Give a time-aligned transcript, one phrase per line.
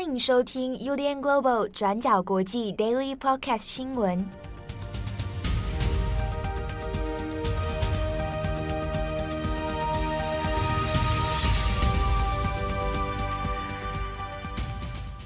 [0.00, 4.24] 欢迎收听 UDN Global 转角国际 Daily Podcast 新闻。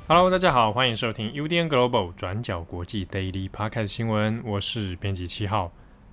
[0.09, 4.43] Hello，大家好，欢迎收听 UDN Global 转角国际 Daily Podcast 新闻。
[4.45, 5.71] 我是编辑七号，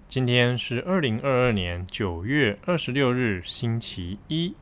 [0.08, 4.54] 今天是二零二二年九月二十六日，星期一。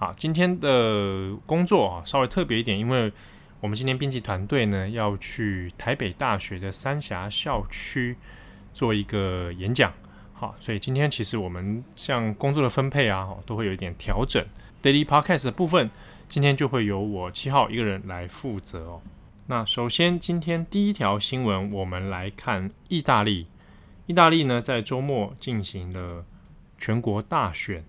[0.00, 3.12] 好，今天的工作啊，稍微特别一点，因为
[3.60, 8.16] 我们今天编辑团队呢要去台北大学的三峡校区
[8.72, 9.92] 做一个演讲。
[10.32, 14.42] 好，所以今天其实我们像工作的分配啊，都会有一点调整。
[14.82, 15.90] Daily Podcast 的部分，
[16.26, 19.02] 今天就会由我七号一个人来负责哦。
[19.48, 23.48] 那首先，今天第一条新闻，我们来看意大利。
[24.06, 26.24] 意大利呢，在周末进行了
[26.78, 27.84] 全国大选。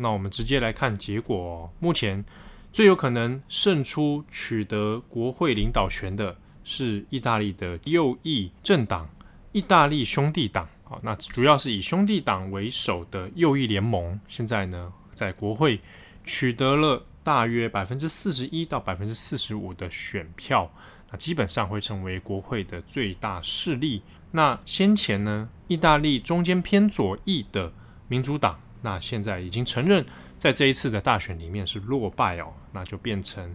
[0.00, 1.70] 那我们直接来看结果哦。
[1.78, 2.24] 目前
[2.72, 9.08] 最有可能胜出、取得国会领导权的是意大利的右翼政党——
[9.52, 10.66] 意大利兄弟党。
[10.84, 15.78] 好，那主要是以兄弟党为首的右翼联盟，现在呢在国会
[16.24, 20.70] 取得了大约百分之四十一到百分之四十五的选票，
[21.10, 24.02] 那基本上会成为国会的最大势力。
[24.32, 27.72] 那先前呢，意大利中间偏左翼的
[28.08, 28.58] 民主党。
[28.82, 30.04] 那现在已经承认，
[30.38, 33.54] 在这一次的大选里面是落败哦，那就变成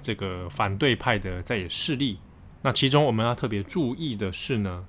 [0.00, 2.18] 这个反对派的在野势力。
[2.62, 4.84] 那其中我们要特别注意的是呢，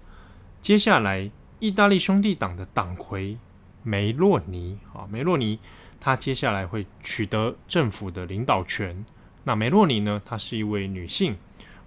[0.61, 3.37] 接下来意大利兄弟党的党魁
[3.83, 5.59] 梅洛尼啊，梅洛尼
[5.99, 9.05] 他接下来会取得政府的领导权。
[9.43, 11.37] 那梅洛尼呢，她是一位女性，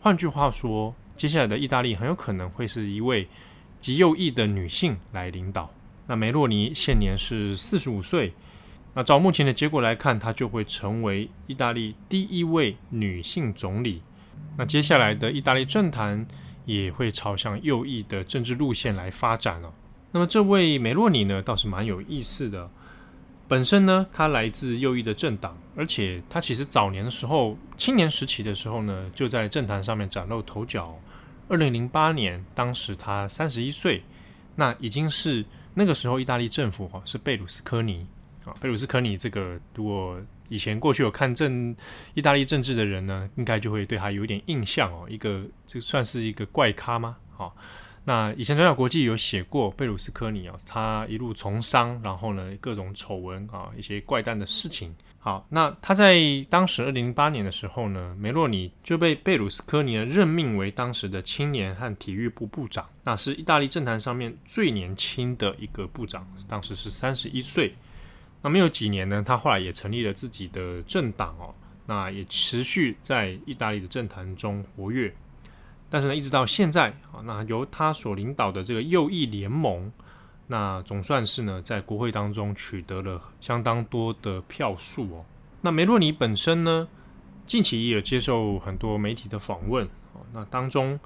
[0.00, 3.28] 换句话说，接下来的意大利很有可能会是一位
[3.80, 5.70] 极右翼的女性来领导。
[6.12, 8.34] 那梅洛尼现年是四十五岁，
[8.92, 14.02] 那照目前的结果来看，她就会成为意大利第一位女性总理。
[14.58, 16.26] 那接下来的意大利政坛
[16.66, 19.72] 也会朝向右翼的政治路线来发展哦。
[20.10, 22.70] 那么这位梅洛尼呢，倒是蛮有意思的。
[23.48, 31.00] 本身呢，她来自右翼的政党，而且她其实早年的时候，青年时期的时候呢，就在政坛上面崭露头角。
[31.48, 34.02] 二零零八年，当时她三十一岁，
[34.56, 35.42] 那已经是。
[35.74, 38.06] 那个时候，意大利政府哈是贝鲁斯科尼
[38.44, 41.74] 啊，贝鲁斯科尼这个，如果以前过去有看政
[42.14, 45.06] 意大利政治的人呢，应该就会对他有点印象哦。
[45.08, 47.16] 一个这算是一个怪咖吗？
[47.30, 47.56] 好，
[48.04, 54.92] 那以前转角国际有写过贝鲁斯科尼啊，他一路从商，然后呢各种丑闻啊，一些怪诞的事情。
[55.20, 56.20] 好，那他在
[56.50, 67.72] 当时二零零八年的时候呢，梅洛尼就被贝鲁斯科尼任命为当时的青年和体育部部长，那是意大利政坛上面最年轻的一个部长，当时是三十一岁。
[68.42, 71.54] 那没有几年呢，他后来也成立了自己的政党哦，
[71.86, 75.14] 那也持续在意大利的政坛中活跃。
[75.92, 79.92] 但是呢，一直到现在啊，那由他所领导的这个右翼联盟。
[80.46, 85.24] 那总算是呢，在国会当中取得了相当多的票数哦。
[85.60, 86.88] 那梅洛尼本身呢，
[87.46, 90.22] 近期也有接受很多媒体的访问哦。
[90.32, 90.98] 那当中，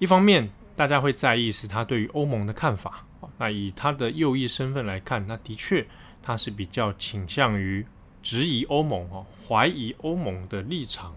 [0.00, 3.04] 一方面大家会在意是他对于欧盟的看法。
[3.38, 5.86] 那以他的右翼身份来看，那的确
[6.20, 7.86] 他是比较倾向于
[8.20, 11.14] 质疑欧盟哦，怀疑欧盟的立场。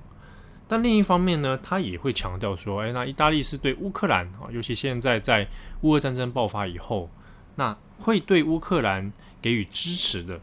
[0.71, 5.45] 但另一方面呢，他也会强调说，哎，那意大利是对乌克兰啊，尤其现在在
[5.81, 7.09] 乌俄战争爆发以后。
[7.55, 9.11] 那会对乌克兰
[9.41, 10.39] 给予支持的，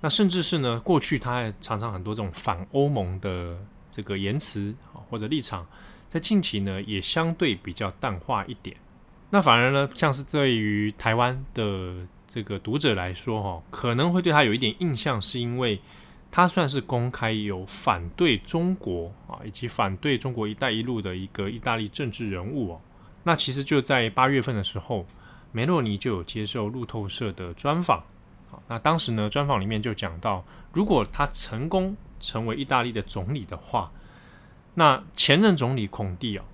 [0.00, 3.56] 那甚至是呢，过去他还常常很多这种反欧盟的
[3.88, 5.64] 这个言辞啊或者立场，
[6.08, 8.76] 在近期呢也相对比较淡化一点。
[9.30, 11.94] 那反而呢，像是对于台湾的
[12.26, 15.80] 这个读者来说，哈，可能会对他有一点印象，是因为
[16.30, 22.80] 他算是公开有反对中国啊，以及反对中国“一带一路”的一个意大利政治人物哦。
[23.24, 25.06] 那其实就在八月份的时候。
[25.50, 28.04] 梅洛尼就有接受路透社的专访，
[28.68, 30.44] 那当时呢，专访里面就讲到，
[30.74, 33.90] 如果他成功成为意大利的总理的话，
[34.74, 36.44] 那前任总理孔蒂哦，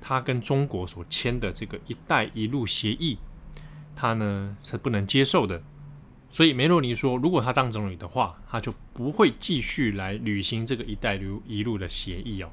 [0.00, 3.18] 他跟中国所签的这个“一带一路”协议，
[3.96, 5.60] 他呢是不能接受的，
[6.28, 11.14] 所以梅洛尼说，如果他当总理的话，他就不会继续来履行这个“一带
[11.46, 12.50] 一路”的协议哦。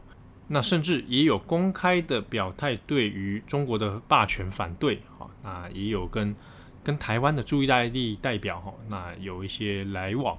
[0.48, 6.36] 那甚至也有公开的表态，对于中国的霸权反对，哈，那也有跟
[6.84, 10.38] 跟台湾的驻意大利代表，哈，那有一些来往，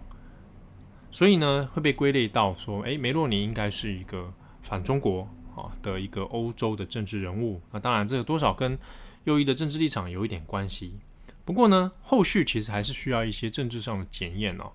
[1.10, 4.32] 所以呢，会被归类到说，诶，梅洛尼应该是一个
[4.62, 7.60] 反中国啊的一个欧洲的政治人物。
[7.72, 8.78] 那当然，这个多少跟
[9.24, 10.94] 右翼的政治立场有一点关系。
[11.44, 14.72] 不过呢，后续其实还是需要一些政治上的检验哦。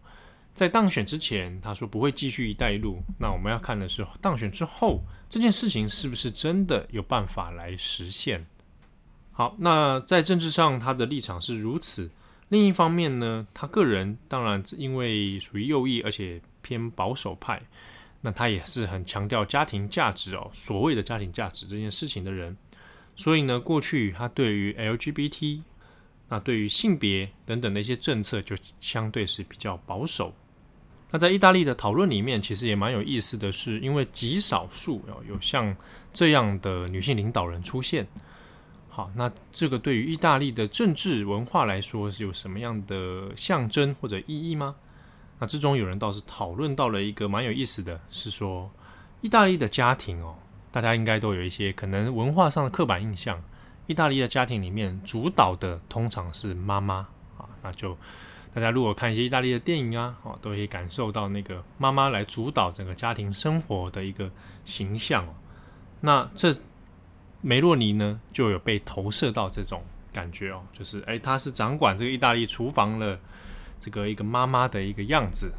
[0.53, 3.01] 在当选之前，他说不会继续“一带一路”。
[3.17, 8.45] 那我们要看的是当选之后这件事情是不是真的有办法来实现。
[9.31, 12.11] 好，那在政治上他的立场是如此。
[12.49, 17.61] 另一方面呢，他个人当然因为属于右翼，而且偏保守派，
[18.21, 22.57] 那他也是很强调家庭价值哦，所谓的家庭价值这件事情的人。
[23.15, 25.61] 所以呢，过去他对于 LGBT，
[26.29, 30.33] 那对于性别等等的一些政策，就相对是比较保守。
[31.11, 35.75] 那在意大利的讨论里面，其实也蛮有意思的是，因为极少数有像
[36.13, 38.05] 这样的女性领导人出现。
[38.89, 44.75] 好，那这个对于意大利的政治文化来说是有什么样的象征或者意义吗？
[45.39, 48.69] 那之中有人倒是讨论到了一个蛮有意思的，是说
[49.21, 50.35] 意大利的家庭哦，
[50.71, 53.41] 大家应该都有一些可能文化上的刻板印象。
[53.89, 57.07] 意大利的家庭里面主导的通常是妈妈
[57.37, 57.97] 啊，那就
[58.53, 64.31] 大家如果看一些意大利的电影啊，哦，都可以感受到那个妈妈来主导整个家庭生活的一个
[64.63, 65.27] 形象。
[65.99, 66.55] 那这。
[67.41, 69.81] 梅洛尼呢，就有被投射到这种
[70.11, 73.17] 感觉哦，就是诶，她是掌管这个意大利厨房的
[73.79, 75.53] 这个一个妈妈的一个样子。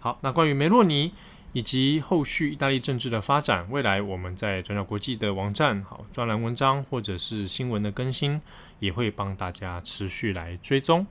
[0.00, 1.12] 好，那关于梅洛尼
[1.56, 8.38] 以及后续意大利政治的发展，未来我们在转角国际的网站、好专栏文章或者是新闻的更新，
[8.78, 11.06] 也会帮大家持续来追踪。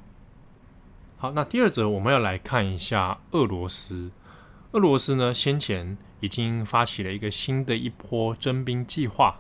[1.18, 4.12] 好，那第二则我们要来看一下俄罗斯。
[4.74, 9.40] 俄罗斯呢，先前已经发起了一个新的一波征兵计划。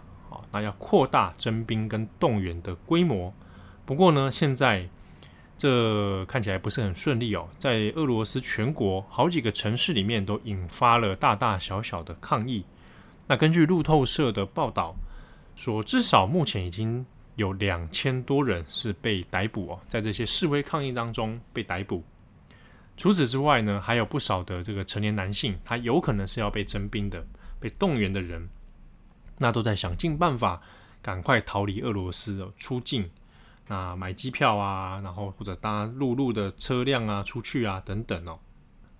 [0.51, 3.31] 那要扩大征兵跟动员的规模，
[3.85, 4.89] 不过呢，现在
[5.57, 7.47] 这看起来不是很顺利哦。
[7.57, 12.65] 在俄罗斯全国好几个城市里面都引发了大大小小的抗议。
[13.27, 14.95] 那根据路透社的报道
[15.55, 17.05] 说，至少目前已经
[17.35, 22.03] 有两千多人是被逮捕哦，在这些示威抗议当中被逮捕。
[22.97, 27.25] 除此之外呢，还有不少的这个成年男性，他有可能是要被征兵的、
[27.59, 28.47] 被动员的人。
[29.37, 30.61] 那都在想尽办法
[31.01, 33.09] 赶快逃离俄罗斯哦，出境，
[33.67, 38.39] 那买机票啊，然后或者搭陆路的车辆啊出去啊等等哦。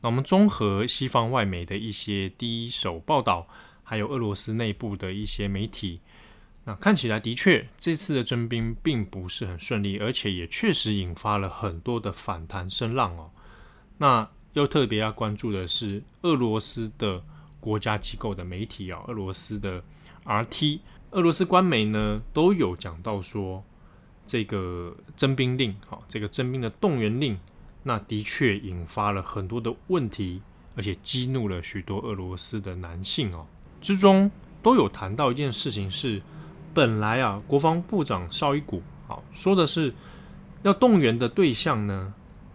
[0.02, 3.48] 那我们综合西方外媒的一些第一手报道，
[3.84, 6.00] 还有俄罗斯内部的一些媒体，
[6.64, 13.30] 那看起来的确这次的征兵并不是很顺利，而且也确实引发了很多的反弹声浪哦。
[13.98, 17.24] 那又特别要关注的是俄罗斯的
[17.60, 19.84] 国家机构的媒体哦，俄罗斯的。
[20.26, 20.80] RT
[21.12, 23.64] 俄罗斯官媒呢都有讲到说，
[24.26, 27.38] 这个征兵令，好，这个征兵的动员令，
[27.84, 30.42] 那的确引发了很多的问题，
[30.76, 33.46] 而且激怒了许多俄罗斯的男性哦。
[33.82, 34.32] 之中
[34.64, 36.22] 都有谈到一件事情是，
[36.74, 39.94] 本来啊，国防部长绍伊古好说的是，
[40.64, 42.14] 要动员的对象呢，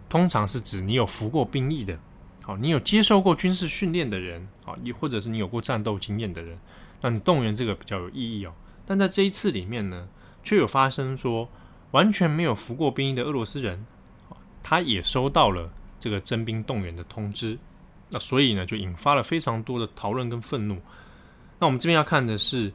[0.09, 1.97] 通常是指你有服过兵役的，
[2.43, 6.57] 好，你有接受过军事训练的人，好，亦或者是你有过战斗经验的人。
[7.01, 8.53] 那你动员这个比较有意义哦，
[8.85, 10.09] 但在这一次里面呢，
[10.43, 11.47] 却有发生说
[11.91, 13.85] 完全没有服过兵役的俄罗斯人，
[14.63, 17.57] 他也收到了这个征兵动员的通知，
[18.09, 20.77] 那所以呢，就引发了非常多的讨论跟愤怒。
[21.59, 22.71] 那我们这边要看的是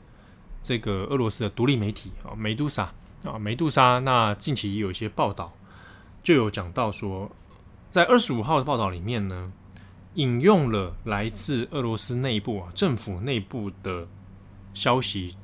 [0.63, 2.93] 这个俄罗斯的独立媒体啊，梅杜莎
[3.25, 3.99] 啊，梅杜莎。
[3.99, 5.53] 那近期也有一些报道，
[6.23, 7.31] 就有讲到说，
[7.91, 9.53] 在二十五号的报道里面呢，
[10.15, 14.07] 引用了来自俄罗斯内部啊，政府内部的。
[14.75, 15.35] 消息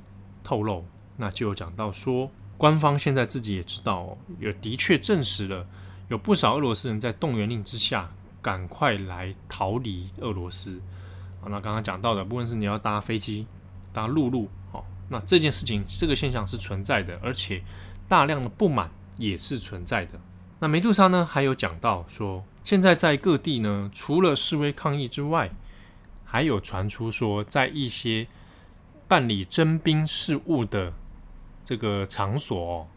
[0.45, 0.85] 透露，
[1.17, 5.67] 那就有讲到说，官方现在自己也知道，也的确证实了，
[6.09, 10.81] 有不少俄罗斯人在动员令之下，赶快来逃离俄罗斯。
[11.41, 13.47] 啊那刚刚讲到的，不论是你要搭飞机、
[13.93, 17.61] 搭陆路，哦，那这件事情，这个现象是存在的，而且
[18.09, 20.21] 大量的不满也是存在的。
[20.61, 25.51] 那梅杜莎呢，还有讲到说，现在在各地呢，除了示威抗议之外，
[26.25, 28.25] 还有传出说，在一些
[29.09, 30.93] 办理征兵事务的
[31.65, 32.89] 这个场所，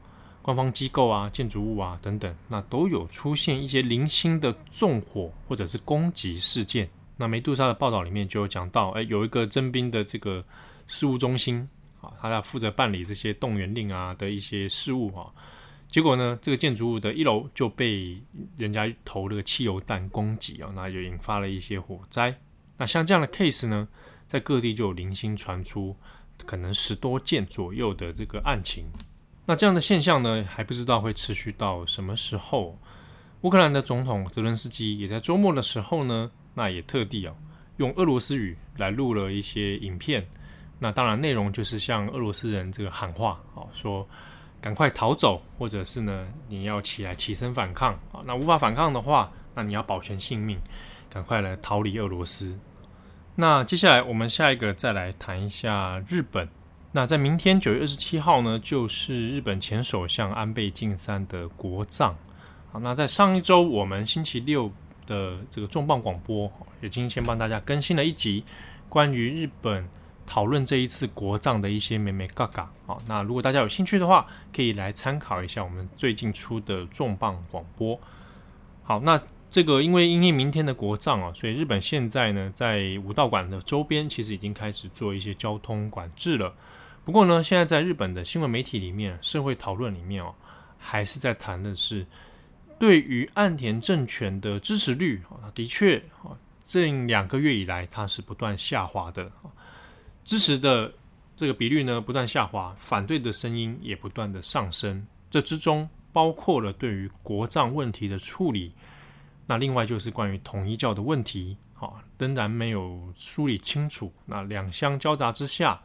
[0.42, 6.90] 官方机构啊、建筑物啊等等，那都有出现一些零星的纵火或者是攻击事件。
[7.18, 10.44] 那梅杜莎的报道里面就有讲到，哎，有一个征兵的这个
[10.86, 11.68] 事务中心
[12.02, 15.32] 啊，他要负责办理这些动员令啊的一些事务啊。
[15.88, 18.22] 结果呢，这个建筑物的一楼就被
[18.58, 22.36] 人家投了个汽油弹攻击啊，那就引发了一些火灾。
[22.78, 23.88] 那像这样的 case 呢，
[24.28, 25.96] 在各地就有零星传出，
[26.46, 28.86] 可能十多件左右的这个案情。
[29.46, 32.78] 那这样的现象呢，还不知道会持续到什么时候。
[33.42, 37.36] 乌克兰的总统泽伦斯基也在周末的时候呢，那也特地啊
[37.78, 40.26] 用俄罗斯语来录了一些影片。
[40.80, 44.08] 那当然内容就是向俄罗斯人这个喊话啊，说
[44.60, 48.24] 赶快逃走，或者是呢你要起来起身反抗啊。
[48.26, 50.60] 那无法反抗的话，那你要保全性命。
[51.08, 52.60] 赶快来逃离俄罗斯。
[53.36, 56.48] 那接下来我们下一个再来谈一下日本。
[56.94, 62.16] 那在明天九月二十七号呢，就是日本前首相安倍晋三的国葬。
[62.72, 64.72] 好，那在上一周我们星期六
[65.06, 66.52] 的这个重磅广播，
[66.82, 68.44] 已经先帮大家更新了一集
[68.90, 69.88] 关于日本。
[70.28, 78.00] 讨论这一次国葬的一些眉眉嘎嘎，好，那如果大家有兴趣的话，可以来参考一下我们最近出的重磅广播。
[78.82, 79.22] 好，那
[79.56, 86.54] 这个因为因应明天的国葬啊，所以日本现在呢，在武道馆的周边其实已经开始做一些交通管制了。
[87.06, 90.36] 不过呢，现在在日本的新闻媒体里面、社会讨论里面哦，
[90.78, 92.06] 还是在谈的是
[92.78, 96.36] 对于岸田政权的支持率啊，的确啊，
[96.66, 99.32] 近两个月以来它是不断下滑的。
[100.26, 100.92] 支持的
[101.38, 105.08] 这个比率呢，不断下滑，反对的声音也不断的上升。
[105.32, 108.74] 这之中包括了对于国葬问题的处理，
[109.48, 114.12] 那另外就是关于统一教的问题，啊，仍然没有梳理清楚。
[114.26, 115.82] 那两相交杂之下，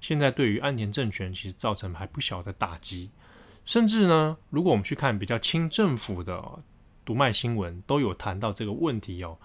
[0.00, 3.10] 现在对于岸田政权其实造成还不小的打击。
[3.64, 6.42] 甚至呢，如果我们去看比较亲政府的
[7.04, 9.36] 读卖新闻，都有谈到这个问题哦。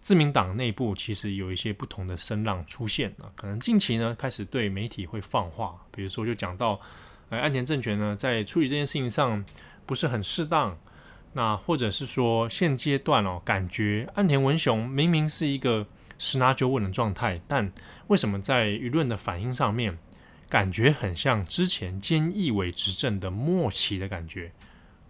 [0.00, 6.80] 自民党内部其实有一些不同的声浪出现啊，可能近期呢开始对媒体会放话，比如说就讲到，
[7.28, 9.44] 呃，岸田政权呢在处理这件事情上
[9.84, 10.78] 不是很适当，
[11.36, 17.70] 那或者是说现阶段哦，感觉岸田文雄明明是一个十拿九稳的状态，但
[18.06, 19.98] 为什么在舆论的反应上面，
[20.48, 24.50] 感觉很像之前菅义伟执政的末期的感觉，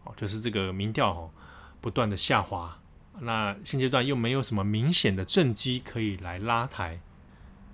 [0.03, 1.31] 哦，就是这个民调哦
[1.81, 2.77] 不断的下滑。
[3.21, 6.99] 那现阶段又没有什么明显的政绩可以来拉抬，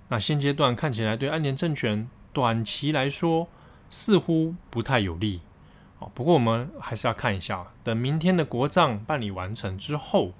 [0.09, 3.47] 那现阶段看起来对岸田政权短期来说
[3.89, 5.41] 似乎不太有利。
[6.13, 10.33] 不过我们还是要看一下，等明天的国葬办理完成之后，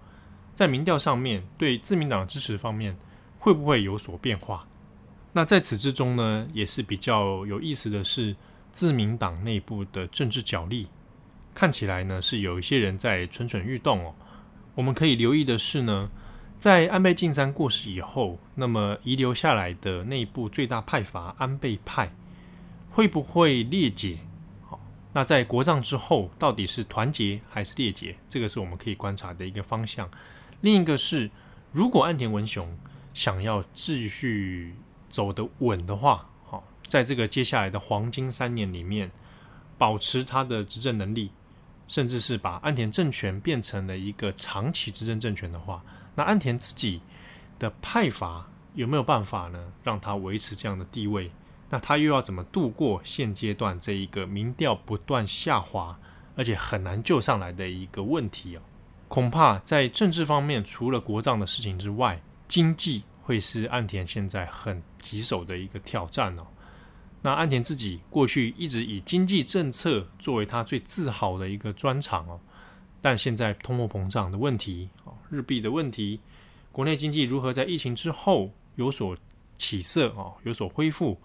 [0.53, 2.97] 在民调上面对自民党支持方面
[3.39, 4.67] 会不会有所变化？
[5.33, 8.35] 那在此之中呢，也是比较有意思的是，
[8.71, 10.87] 自民党内部的政治角力
[11.55, 14.13] 看起来呢是有一些人在蠢蠢欲动哦。
[14.75, 16.09] 我们可以留意的是呢，
[16.59, 22.13] 在安倍晋三过世以后，那么遗留下来的内部最大派阀安倍派
[22.91, 24.19] 会不会裂解？
[25.13, 28.17] 那在国葬之后，到底是团结还是裂解？
[28.27, 30.09] 这个是我们可以观察的一个方向。
[30.61, 31.29] 另一个是，
[31.71, 32.77] 如果岸田文雄
[33.13, 34.75] 想要继续
[35.09, 39.11] 走得稳的话，好，在这个接下来的黄金三年里面，
[39.77, 41.31] 保持他的执政能力。
[41.85, 45.83] 甚至是把岸田政权变成了一个长期执政政权的话，
[46.15, 47.01] 那岸田自己
[47.59, 49.73] 的派阀有没有办法呢？
[49.83, 51.29] 让他维持这样的地位？
[51.73, 55.99] 那他又要怎么度过现阶段这一个民调不断下滑，
[56.35, 58.61] 而且很难救上来的一个问题哦？
[59.07, 66.45] 恐怕在政治方面，除了国葬的事情之外，经济会是岸田现在很棘手的一个挑战哦。
[67.23, 72.39] 那岸田自己过去一直以经济政策作为他最自豪的一个专长哦，
[73.01, 76.19] 但现在通货膨胀的问题哦，日币的问题，
[76.71, 79.17] 国内经济如何在疫情之后有所
[79.57, 81.19] 起色哦，有所恢复，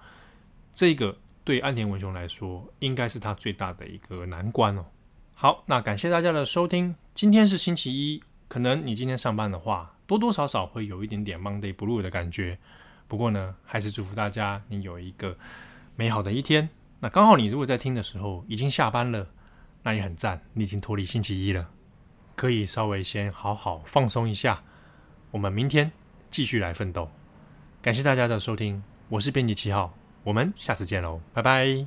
[0.78, 4.86] 这个对安田文雄来说应该是他最大的一个难关哦。
[5.34, 12.60] 好，那感谢大家的收听，今天是星期一，可能你今天上班的话，多多少少会有一点点 Monday Blue 的感觉，
[13.08, 15.36] 不过呢，还是祝福大家你有一个。
[15.96, 16.68] 美好的一天，
[17.00, 19.26] 那刚好你如果在听的时候已经下班了，
[19.82, 21.68] 那也很赞，你已经脱离星期一了，
[22.36, 24.62] 可以稍微先好好放松一下。
[25.32, 25.90] 我们明天
[26.30, 27.10] 继续来奋斗。
[27.82, 29.92] 感谢大家的收听，我是编辑七号，
[30.24, 31.86] 我们下次见喽，拜拜。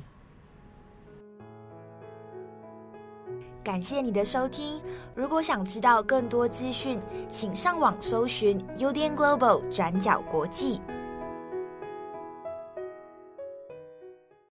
[3.64, 4.80] 感谢你的收听，
[5.14, 6.98] 如果想知道更多资讯，
[7.28, 10.80] 请上网搜寻 UDN Global 转角国际。